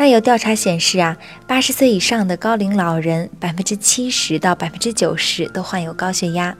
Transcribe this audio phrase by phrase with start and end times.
[0.00, 6.56] 那有调查显示啊，八十岁以上的高龄老人，百分之七十到百分之九十都患有高血压。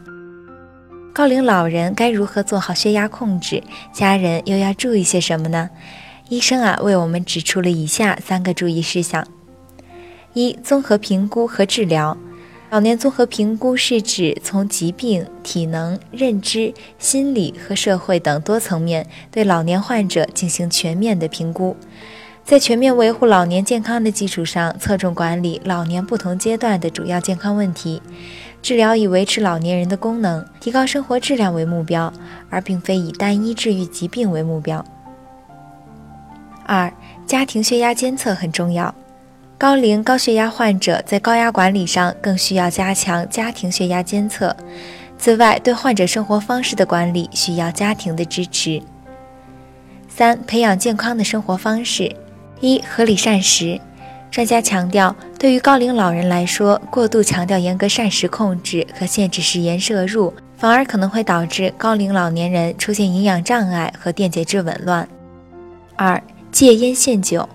[1.15, 3.63] 高龄老人该如何做好血压控制？
[3.95, 5.71] 家人又要注意些什么呢？
[6.29, 9.27] 医生啊为我们指出了以下三个注意事项：
[10.35, 12.19] 一、综合评估和治疗。
[12.69, 21.75] 老年综合评估是指从疾病、体能、认知、心理和社会等多层面对老年患者进行全面的评估。
[22.45, 28.03] 在全面维护老年健康的基础上，侧重管理老年不同阶段的主要健康问题，
[28.61, 32.13] 治疗以维持老年人的功能、提高生活质量为目标，
[32.49, 34.85] 而并非以单一治愈疾病为目标。
[36.67, 36.93] 二、
[37.25, 38.93] 家庭血压监测很重要，
[39.57, 44.57] 高龄高血压患者在高压管理上更需要加强家庭血压监测。
[45.17, 48.83] 此外，对患者生活方式的管理需要家庭的支持。
[50.09, 52.13] 三、培养健康的生活方式。
[52.61, 53.81] 一、合理膳食。
[54.31, 65.09] 专家强调，对于高龄老人来说，过度强调严格膳食控制和限制食盐摄入，反而可能会导致高龄老年人出现营养障碍和电解质紊乱。
[65.97, 66.23] 二、
[66.53, 67.49] 戒烟限酒。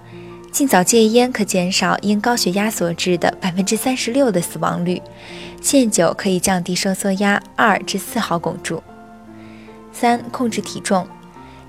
[0.51, 5.01] 尽早戒烟可减少因高血压所致的百分之三十六的死亡率。
[5.61, 8.81] 限酒可以降低收缩压二至四毫汞柱。
[9.91, 11.05] 三、控制体重。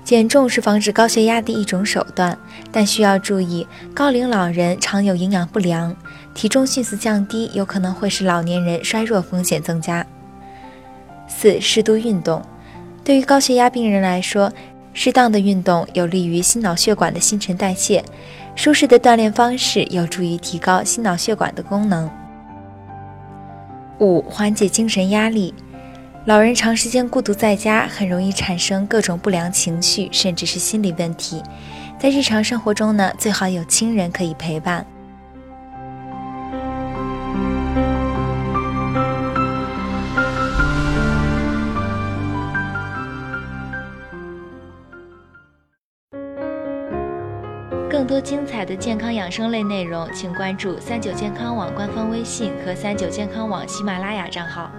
[0.07, 2.39] 减重是防止高血压的一种手段，
[2.71, 5.93] 但需要注意，高龄老人常有营养不良，
[6.33, 10.07] 体重迅速降低有可能会使老年人衰弱风险增加。
[11.27, 12.41] 四、适度运动，
[13.03, 14.49] 对于高血压病人来说，
[14.93, 18.01] 适当的运动有利于心脑血管的新陈代谢，
[18.55, 22.09] 舒适的锻炼方式有助于提高心脑血管的功能。
[23.99, 25.53] 五、缓解精神压力。
[26.27, 31.41] 老人长时间孤独在家，很容易产生各种不良情绪，甚至是心理问题。
[31.97, 34.85] 在日常生活中呢，最好有亲人可以陪伴。
[47.89, 54.69] 更多精彩的健康养生类内容，请关注三九健康网官方微信和三九健康网喜马拉雅账号。